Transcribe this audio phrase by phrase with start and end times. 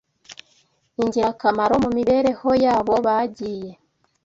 [1.01, 3.71] ingirakamaro mu mibereho yabo bagiye